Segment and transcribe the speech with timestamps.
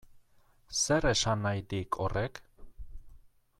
[0.85, 2.43] Zer esan nahi dik horrek?